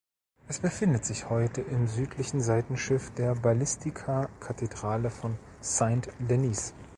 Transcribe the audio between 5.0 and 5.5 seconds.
von